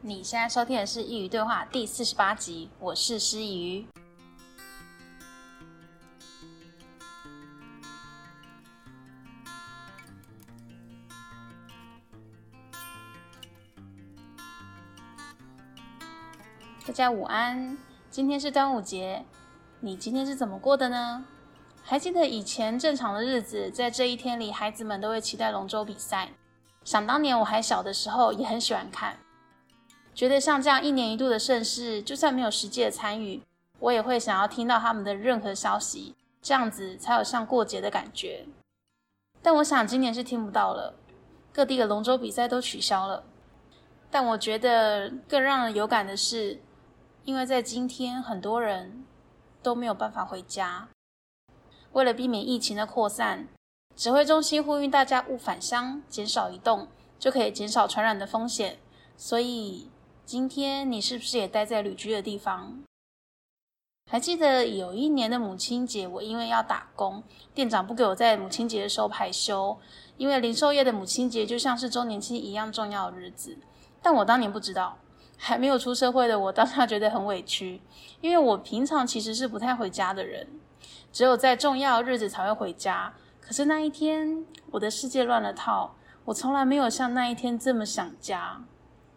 [0.00, 3.84] 你现在收听的是《一鱼对话》第四十八集，我是诗鱼。
[16.86, 17.76] 大家午安，
[18.08, 19.24] 今天是端午节，
[19.80, 21.24] 你今天是怎么过的呢？
[21.82, 26.28] 还记得以前正常的日子，在这一天里，孩子们都会期待龙舟比赛。
[26.84, 29.18] 想当年我还小的时候，也很喜欢看。
[30.18, 33.40] 觉得像这样一年一度的盛事，就算没有实际的参与，
[33.78, 38.44] 我也会想要听到他们的任何消息，这样子才有像过节的感觉。
[39.40, 40.96] 但我想今年是听不到了，
[41.52, 43.22] 各地的龙舟比赛都取消了。
[44.10, 46.60] 但我觉得更让人有感的是，
[47.24, 49.04] 因为在今天很多人
[49.62, 50.88] 都没有办法回家，
[51.92, 53.46] 为了避免疫情的扩散，
[53.94, 56.88] 指挥中心呼吁大家勿返乡，减少移动，
[57.20, 58.80] 就可以减少传染的风险。
[59.16, 59.88] 所以。
[60.28, 62.82] 今天你是不是也待在旅居的地方？
[64.10, 67.22] 还记得有一年的母亲节，我因为要打工，
[67.54, 69.78] 店长不给我在母亲节的时候排休，
[70.18, 73.56] 因为零售业的母亲节就像是周年庆一样重要的日子。
[74.02, 74.98] 但我当年不知道，
[75.38, 77.80] 还没有出社会的我当下觉得很委屈，
[78.20, 80.46] 因为我平常其实是不太回家的人，
[81.10, 83.14] 只有在重要的日子才会回家。
[83.40, 85.94] 可是那一天，我的世界乱了套，
[86.26, 88.62] 我从来没有像那一天这么想家。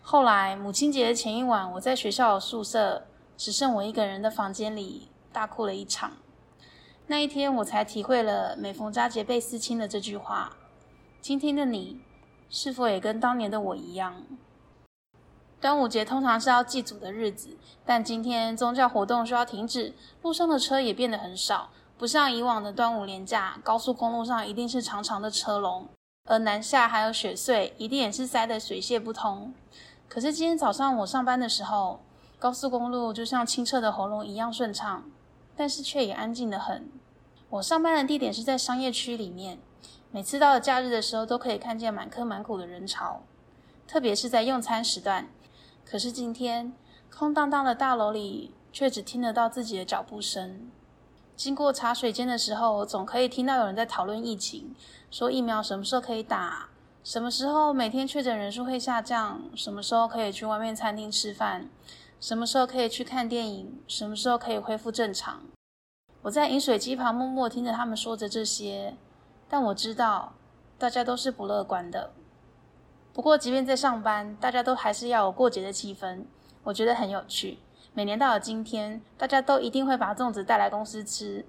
[0.02, 3.06] 后来母亲节的前一晚，我在学校宿舍，
[3.38, 6.12] 只剩我一个人的房间里，大哭了一场。
[7.08, 10.58] 那一天，我才体会了“每逢佳节倍思亲”的这句话。
[11.22, 12.02] 今天的你，
[12.50, 14.26] 是否也跟当年的我一样？
[15.60, 17.56] 端午节通常是要祭祖的日子，
[17.86, 19.94] 但今天宗教活动需要停止，
[20.24, 25.88] 路上的车也变得很少，不像以往的端午连假，高速公路上一定是长长的车龙，
[26.28, 29.54] 而南下还有雪隧，一定也是塞得水泄不通。
[30.14, 32.02] 可是今天早上我上班的时候，
[32.38, 35.06] 高速公路就像清澈的喉咙一样顺畅，
[35.56, 36.92] 但是却也安静得很。
[37.50, 39.58] 我上班的地点是在商业区里面，
[40.12, 43.22] 每次到了假日的时候，都可以看见满坑满谷的人潮，
[43.88, 45.30] 特别是在用餐时段。
[45.86, 46.74] 可是今天
[47.10, 50.70] 空荡荡的大楼里，却只听得到自己的脚步声。
[51.38, 54.76] 经过茶水间的时候，总可以听到有人在讨论疫情，
[55.10, 56.71] 说疫苗什么时候可以打。
[57.04, 59.42] 什么时候每天确诊人数会下降？
[59.56, 61.68] 什么时候可以去外面餐厅吃饭？
[62.20, 63.82] 什么时候可以去看电影？
[63.88, 65.42] 什么时候可以恢复正常？
[66.22, 68.96] 我在饮水机旁默默听着他们说着这些，
[69.50, 70.34] 但我知道
[70.78, 72.12] 大家都是不乐观的。
[73.14, 76.26] 不过，即便在上班，大家都还是要有过节的气氛，
[76.64, 77.58] 我觉得很有趣。
[77.94, 81.48] 每年到了今天，大家都一定会把粽子带来公司吃。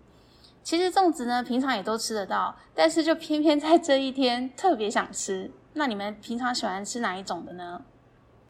[0.63, 5.51] 其实粽子呢，平常也都吃得到，但是就偏偏在这一天特别想吃。
[5.75, 7.83] 那你们平常喜欢吃哪一种的呢？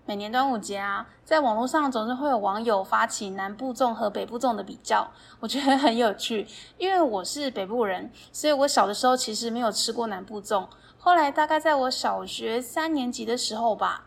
[0.05, 5.09] 每年端午节啊，在网络上总是会有网友发起南部粽和北部粽的比较，
[5.39, 6.47] 我觉得很有趣。
[6.77, 10.67] 因为我是北部人，所以我小的时候其实没有吃过南部粽。
[10.99, 14.05] 后来大概在我小学三年级的时候吧。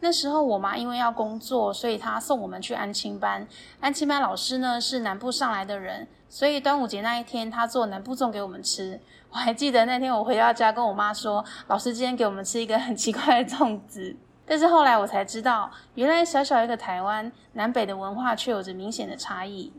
[0.00, 3.46] 那时候我妈因为要工作，所以她送我们去安亲班。
[3.80, 9.00] 安亲班老师呢是南部上来的人，所以端午节那一天她做南部粽给我们吃。
[9.30, 14.16] 我还记得那天我回到家跟我妈说，老师今天给我们吃一个很奇怪的粽子。
[14.46, 19.72] 但是后来我才知道，原来小小一个台湾，南北的文化却有着明显的差异。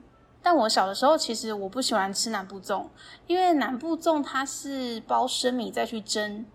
[0.43, 2.87] 但我小的时候其实我不喜欢吃南部粽，
[3.25, 6.45] 因为南部粽它是包生米再去蒸。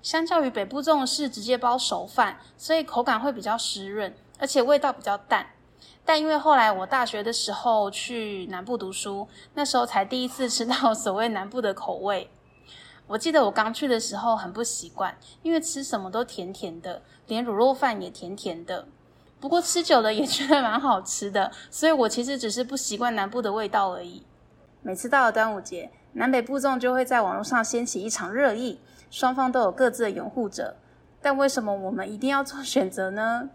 [0.00, 5.46] 相较于北部粽是直接包熟饭，所以口感会比较湿润，而且味道比较淡。
[6.06, 12.30] 但因为后来我大学的时候去南部读书，那时候才第一次吃到所谓南部的口味。
[13.08, 18.86] 我记得我刚去的时候很不习惯，因为吃什么都甜甜的，连卤肉饭也甜甜的。
[19.40, 24.24] 不过吃久了也觉得蛮好吃的，所以我其实只是不习惯南部的味道而已。
[24.82, 28.80] 每次到了端午节，南北部众就会在网络上掀起一场热议。
[29.10, 30.76] 双方都有各自的拥护者，
[31.20, 33.50] 但为什么我们一定要做选择呢？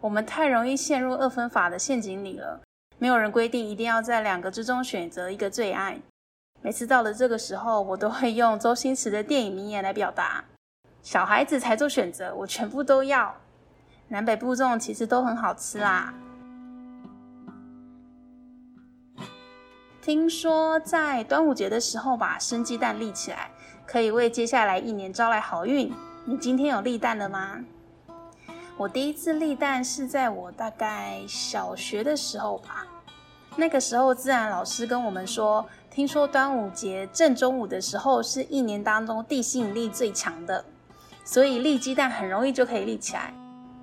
[0.00, 2.60] 我们太容易陷入二分法的陷阱里了。
[2.98, 5.98] 没有人规定一定要在两个之中选择一个最爱。
[6.62, 10.44] 每次到了这个时候，我都会用周星驰的电影名言来表达：
[11.02, 13.34] 小孩子才做选择，我全部都要。
[14.08, 16.12] 南北部粽其实都很好吃啦。
[20.02, 23.50] 听说在端午节的时候把生鸡蛋立起来。
[23.86, 25.92] 可以为接下来一年招来好运。
[26.24, 27.58] 你今天有立蛋了吗？
[28.80, 32.86] 我第一次立蛋是在我大概小学的时候吧。
[33.54, 40.64] 那个时候自然老师跟我们说，听说端午节正中午的时候是一年当中地心引力最强的，
[41.26, 43.34] 所以立鸡蛋很容易就可以立起来。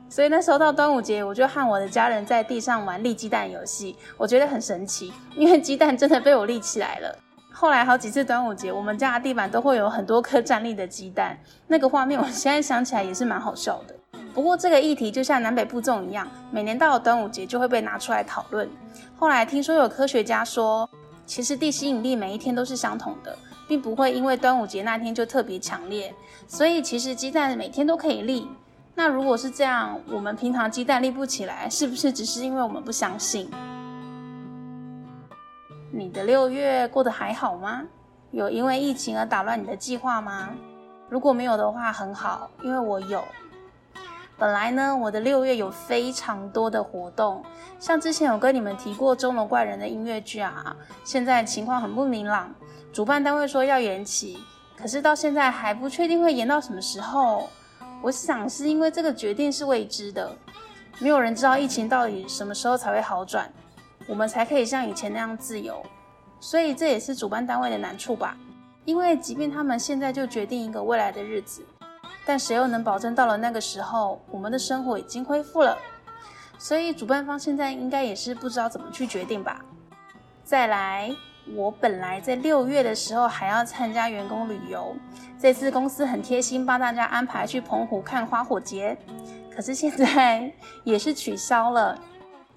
[0.10, 7.16] 所以那时候到端午节，我就和我的家人在地上玩立鸡蛋游戏，我觉得很神奇，因为鸡蛋真的被我立起来了。
[7.54, 13.94] 后来好几次端午节，我们家的地板都会有很多颗站立的鸡蛋，那个画面我现在想起来也是蛮好笑的。
[14.38, 18.70] 不过这个议题就像南北部粽一样，每年到了端午节就会被拿出来讨论。
[19.18, 20.88] 后来听说有科学家说，
[21.26, 23.36] 其实地心引力每一天都是相同的，
[23.68, 26.14] 并不会因为端午节那天就特别强烈，
[26.48, 28.48] 所以其实鸡蛋每天都可以立。
[28.94, 33.50] 那如果是这样，我们平常鸡蛋立不起来，是不是只是因为我们不相信？
[35.92, 37.82] 你的六月过得还好吗？
[38.30, 40.50] 有因为疫情而打乱你的计划吗？
[41.10, 43.24] 如果没有的话，很好，因为我有。
[44.40, 47.44] 本来呢，我的六月有非常多的活动，
[47.80, 52.54] 像之前有跟你们提过《钟楼怪人》的音乐剧啊，现在情况很不明朗，
[52.94, 54.38] 主办单位说要延期，
[54.78, 57.50] 可是到现在还不确定会延到什么时候。
[58.04, 60.32] 我想是因为这个决定是未知的，
[61.00, 63.52] 没有人知道疫情到底什么时候才会好转，
[64.08, 65.84] 我们才可以像以前那样自由。
[66.40, 68.38] 所以这也是主办单位的难处吧？
[68.86, 71.66] 因为即便他们现在就决定一个未来的日子，
[72.28, 75.76] 但谁又能保证到了那个时候，我们的生活已经恢复了？
[76.60, 79.64] 所以主办方现在应该也是不知道怎么去决定吧。
[80.44, 81.16] 再来。
[81.56, 84.94] 我本来在六月的时候还要参加员工旅游，
[85.40, 88.98] 这次公司很贴心帮大家安排去澎湖看花火节，
[89.50, 90.52] 可是现在
[90.84, 91.98] 也是取消了，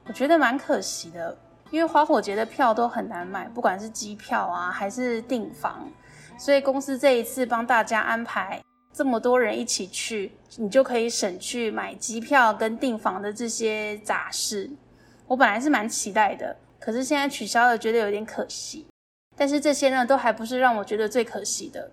[0.09, 1.39] 我觉得蛮可惜的，
[1.71, 5.89] 因为花火节的票都很难买，不管是机票啊还是订房，
[6.37, 8.61] 所以公司这一次帮大家安排
[8.93, 14.71] 这么多人一起去，你就可以省去买机票跟订房的这些杂事。
[15.27, 16.57] 我本来是蛮期待的。
[16.79, 18.87] 可是现在取消了，觉得有点可惜。
[19.37, 21.91] 但是这些呢，都还不是让我觉得最可惜的。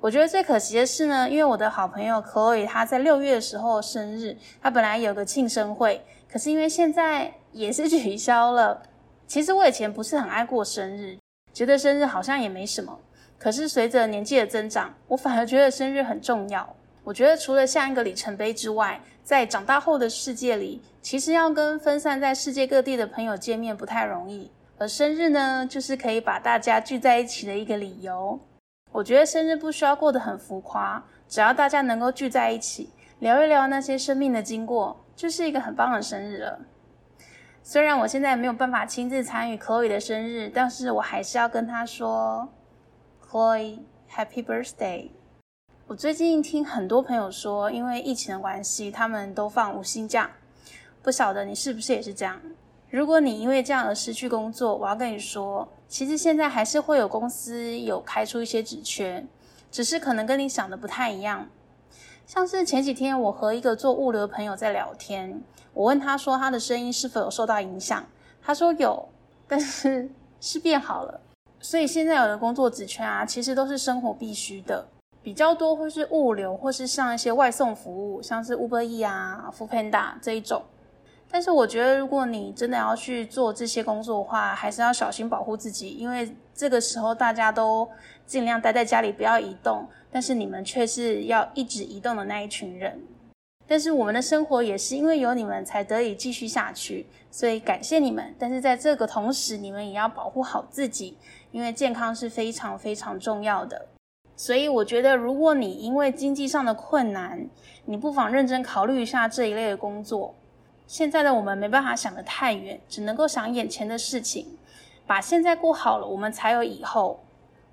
[0.00, 8.82] 我觉得最可惜的是呢，因为我的好朋友 Chloe 她在六月的时候生日，她本来有个庆生会，可是因为现在也是取消了。
[9.26, 11.18] 其实我以前不是很爱过生日，
[11.52, 12.98] 觉得生日好像也没什么。
[13.42, 16.76] 可是随着年纪的增长，我反而觉得生日很重要。
[17.02, 24.48] 我觉得除了像一个里程碑之外，在长大后的世界里，其实要跟分散在世界各地的朋友见面不太容易。
[24.78, 28.38] 而生日呢，就是可以把大家聚在一起的一个理由。
[28.92, 36.60] 我觉得生日不需要过得很浮夸，只要大家能够聚在一起，聊一聊那些生命的经过，就是一个很棒的生日了。
[37.64, 42.48] 虽然我现在没有办法亲自参与 Chloe 的生日，但是我还是要跟她说
[43.32, 43.78] ，Chloe
[44.14, 45.08] Happy Birthday。
[45.86, 50.30] 我最近听很多朋友说，因为疫情的关系，他们都放无薪假。
[51.02, 52.38] 不晓得你是不是也是这样？
[52.90, 59.24] 如果你因为这样而失去工作，我要跟你说，其实现在还是会有公司有开出一些职缺，
[59.70, 61.48] 只是可能跟你想的不太一样。
[62.26, 65.42] 像是前几天我和一个做物流的朋友在聊天，
[65.72, 68.06] 我问他说他的声音是否有受到影响，
[68.42, 69.08] 他说有，
[69.48, 71.18] 但是 是变好了。
[71.62, 74.86] 所以现在有的工作职缺啊，其实都是生活必须的。
[75.22, 80.60] 比较多会是物流，或是像一些外送服务，像是 Uber E 啊、Foodpanda 这一种。
[81.30, 87.88] 但是我觉得，如果你真的要去做这些工作的话，还是要小心保护自己，因为这个时候大家都
[88.26, 89.88] 尽量待在家里，不要移动。
[90.10, 93.00] 但是你们却是要一直移动的那一群人。
[93.66, 98.34] 但是我们的生活也是因为有你们才得以继续下去，所以感谢你们。
[98.38, 101.16] 但是在这个同时，你们也要保护好自己，
[101.52, 103.86] 因为健康是非常非常重要的。
[104.34, 107.46] 所以我觉得，如果你因为经济上的困难，
[107.84, 110.34] 你不妨认真考虑一下这一类的工作。
[110.86, 114.58] 现在的我们没办法想得太远，只能够想眼前的事情，
[115.06, 117.20] 把现在过好了，我们才有以后。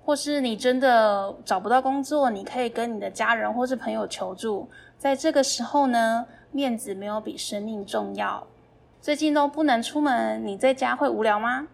[0.02, 4.68] 或是你真的找不到工作，你可以跟你的家人或是朋友求助。
[4.98, 8.46] 在这个时候呢，面子没有比生命重要。
[9.00, 11.68] 最近都不能出门，你在家会无聊吗？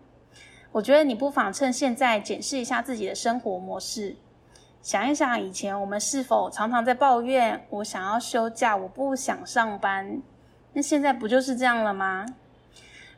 [0.77, 4.15] 我觉得你不妨趁现在检视一下自己的生活模式。
[4.83, 10.21] 想一想，以前我们是否常常在抱怨，我想要休假，我不想上班。
[10.75, 12.27] 那现在不就是这样了吗？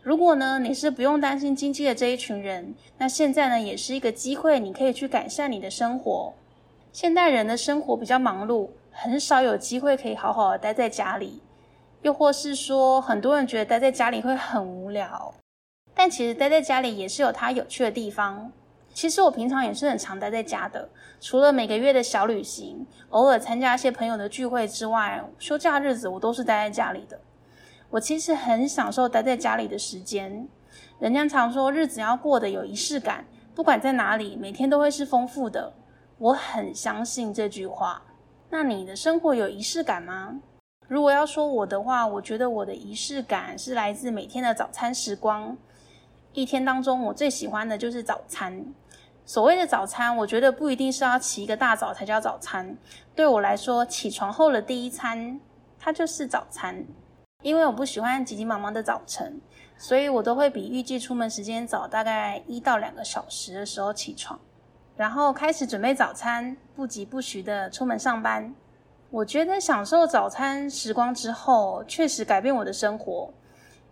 [0.02, 6.32] 如果呢，你是不用担心经济的这一群人，那现在呢，也是一个机会，你可以去改善你的生活。
[6.92, 11.42] 现代人的生活比较忙碌，很少有机会可以好好的待在家里，
[12.02, 15.34] 又或是说，很多人觉得待在家里会很无聊，
[15.98, 18.52] 但其实待在家里也是有它有趣的地方。
[18.94, 20.88] 其实我平常也是很常待在家的，
[21.20, 27.18] 除了每个月的小旅行，偶尔参加一些朋友的聚会之外，休假日子我都是待在家里的。
[27.90, 30.46] 我其实很享受待在家里的时间。
[31.00, 35.72] 人家常说日子要过得有仪式感，不管在哪里，每天都会是丰富的。
[36.18, 38.04] 我很相信这句话。
[38.50, 40.38] 那你的生活有仪式感吗？
[40.86, 45.56] 如果要说我的话，我觉得我的仪式感是来自每天的早餐时光。
[46.40, 48.64] 一天当中，我最喜欢的就是早餐。
[49.26, 52.78] 所谓的早餐，我觉得不一定是要起一个大早才叫早餐。
[53.14, 55.40] 对我来说，起床后的第一餐，
[55.78, 56.86] 它就是早餐。
[57.42, 59.40] 因为我不喜欢急急忙忙的早晨，
[59.76, 64.38] 所以我都会比预计出门时间早大概一到两个小时的时候起床，
[64.96, 68.54] 然后开始准备早餐，不疾不徐的出门上班。
[69.10, 73.32] 我觉得享受早餐时光之后，确实改变我的生活。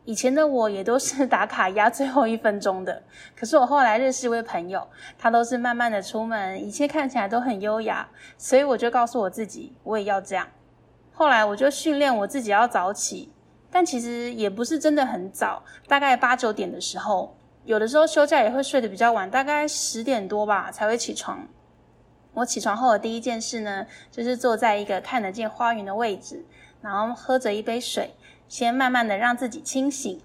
[0.06, 3.02] 以前的我也都是 打卡压最后一分钟的，
[3.36, 4.86] 可是我后来认识一位朋友，
[5.18, 8.08] 他都是慢慢的出门，一切看起来都很优雅，
[8.38, 10.46] 所以我就告诉我自己，我也要这样。
[11.12, 13.32] 后来我就训练我自己要早起，
[13.68, 21.48] 但其实也不是真的很早，大概八九点的时候，有的时候休假也会睡得比较晚，大概十点多吧才会起床。
[22.32, 26.44] 我起床后的第一件事呢，就是坐在一个看得见花园的位置，
[26.80, 28.14] 然后喝着一杯水，
[28.48, 30.20] 先慢慢的让自己清醒。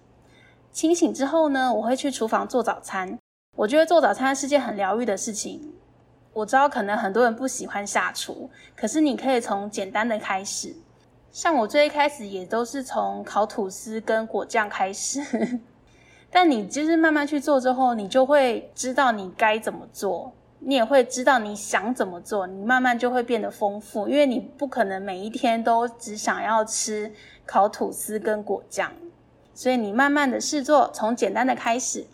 [0.71, 3.17] 清醒之后呢，我会去厨房做早餐。
[3.57, 5.73] 我觉得做早餐是件很疗愈的事情。
[6.33, 10.73] 我知道可能很多人不喜欢下厨，可是你可以从简单的开始。
[11.31, 15.21] 像我最一开始也都是从烤吐司跟果酱开始，
[16.31, 20.31] 但你就是慢慢去做之后，你就会知道你该怎么做。
[20.63, 27.11] 你也会知道你想怎么做，你慢慢就会变得丰富，因为你不可能每一天都只想要吃
[27.47, 28.91] 烤吐司跟果酱，
[29.55, 32.05] 所以你慢慢的试做，从简单的开始。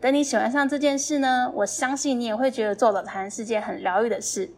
[0.00, 4.50] 等你喜欢上这件事呢，我相信你也会觉得做早餐是件很疗愈的事。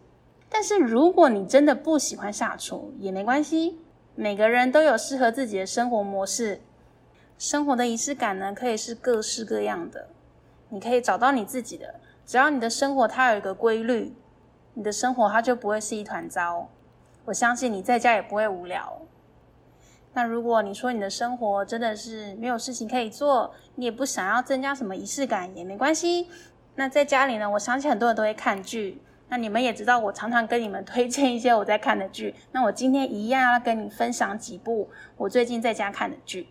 [0.50, 3.78] 但是如果你真的不喜欢下厨，也没关系，
[4.14, 6.60] 每个人都有适合自己的生活模式，
[7.38, 10.08] 生活的仪式感呢，可以是各式各样的，
[10.68, 11.94] 你可以找到你自己的。
[12.24, 14.14] 只要你的生活它有一个规律，
[14.74, 16.68] 你的生活它就不会是一团糟。
[17.24, 19.00] 我相信你在家也不会无聊。
[20.14, 26.28] 那如果你说你的生活真的是没有事情可以做，你也不想要增加什么仪式感也没关系。
[26.74, 29.00] 那在家里呢，我相信很多人都会看剧。
[29.28, 32.34] 那你们也知道，我常常跟你们推荐一些我在看的剧。
[32.52, 36.48] 那我今天一样要跟你分享几部我最近在家看的剧。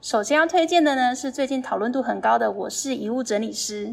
[0.00, 3.86] 首先要推荐的呢，是最近讨论度很高的《我是遗物整理师》。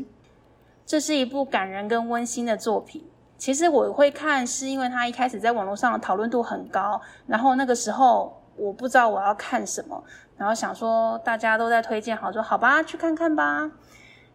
[0.86, 3.04] 这是一部感人跟温馨的作品。
[3.38, 10.04] 其实我会看，是因为它一开始在网络上讨论度很高，然后那个时候我不知道我要看什么，
[10.38, 13.72] 然后想说大家都在推荐，好说好吧，去看看吧。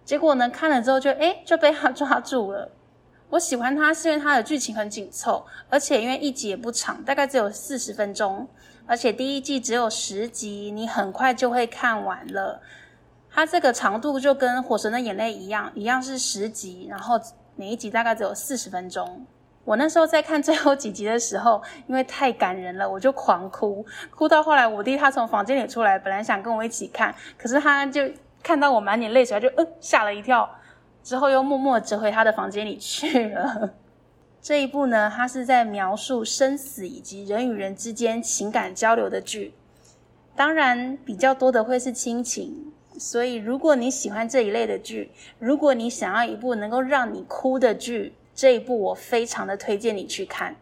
[0.04, 2.70] 结果呢，看了之后就诶就被他抓住了。
[3.30, 8.48] 我喜欢它是因为它的剧情很紧凑，而且因为一集也不长，大概只有四十分钟，
[8.86, 12.60] 而且第一季只有十集，你很快就会看完了。
[13.40, 17.18] 它这个长度就跟《火神的眼泪》一样，一样是十集，然后
[17.56, 19.24] 每一集大概只有四十分钟。
[19.64, 28.02] 我那时候在看最后几集的时候，因为太感人了，我就狂哭，哭到后来我弟他从房间里出来，本来想跟我一起看，可是他就
[28.42, 30.46] 看到我满脸泪水，就呃吓了一跳，
[31.02, 33.70] 之后又默默折回他的房间里去了。
[34.42, 39.54] 这一部呢，它是在描述生死以及人与人之间情感交流的剧，
[40.36, 42.74] 当然比较多的会是亲情。
[43.00, 50.54] 所以，如果你喜欢这一类的剧，如果你想要一部能够让你哭的剧，这一部我非常的推荐你去看。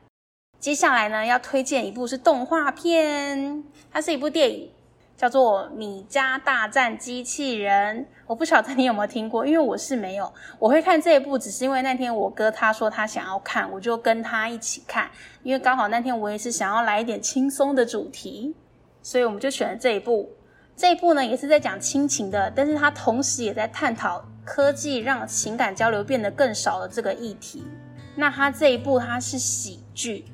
[0.61, 4.71] 接下来呢，要推荐一部是动画片，它是一部电影，
[5.17, 8.05] 叫做《米家大战机器人》。
[8.29, 10.33] 我不晓得你有没有听过，因为我是没有。
[10.61, 15.11] 我会看这一部，只是因为那天我哥他说他想要看，我就跟他一起看。
[15.43, 18.55] 因为刚好那天我也是想要来一点轻松的主题，
[19.03, 20.31] 所以我们就选了这一部。
[20.79, 27.67] 这一部呢，也是在讲亲情的，但是它同时也在探讨科技让情感交流变得更少的这个议题。
[28.15, 30.25] 那它这一部它是喜剧，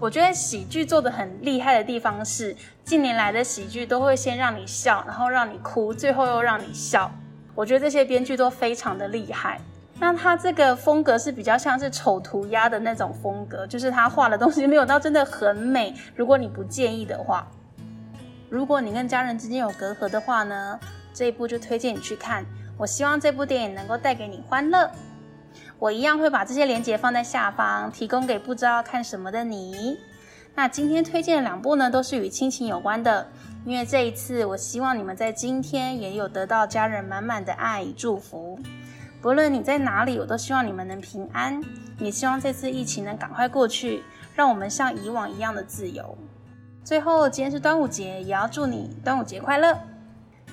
[0.00, 7.08] 我觉得喜剧做的很厉害的地方是，近年来的喜剧都会先让你笑，然后让你哭，最后又让你笑。
[7.54, 9.60] 我觉得这些编剧都非常的厉害。
[10.00, 15.94] 那它这个风格是比较像是丑涂鸦的那种风格，就是他画的东西没有到真的很美。
[16.16, 17.48] 如果你不介意的话。
[18.54, 20.78] 如果你跟家人之间有隔阂的话呢，
[21.12, 22.46] 这一部就推荐你去看。
[22.78, 24.88] 我希望这部电影能够带给你欢乐。
[25.76, 29.98] 我一样会把这些连接放在下方，提供给不知道看什么的你。
[30.54, 33.26] 那今天推荐的两部呢，都是与亲情有关的，
[33.64, 38.56] 因为这一次我希望你们在今天也有得到家人满满的爱与祝福。
[39.20, 41.60] 不论你在哪里，我都希望你们能平安，
[41.98, 46.16] 也希望这次疫情能赶快过去，让我们像以往一样的自由。
[46.84, 49.74] 最后，今天是端午节，也要祝你端午节快乐！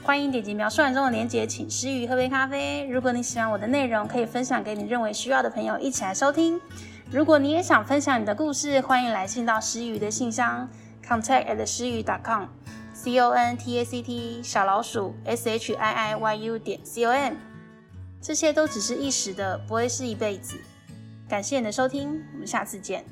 [0.01, 2.88] 欢迎点击描述栏中的链接，请诗雨喝杯咖啡。
[2.88, 6.57] 如果你喜欢我的内容，可以分享给你认为需要的朋友一起来收听。
[7.11, 10.69] 如果你也想分享你的故事，欢迎来信到诗雨的信箱
[11.05, 16.15] contact at 诗语 .com，c o n t a c t 小老鼠 s h i i
[16.15, 17.33] y u 点 c o m，
[18.21, 20.55] 这些都只是一时的，不会是一辈子。
[21.27, 23.03] 感谢你的收听，我们下次见。